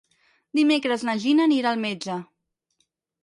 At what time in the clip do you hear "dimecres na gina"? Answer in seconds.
0.59-1.45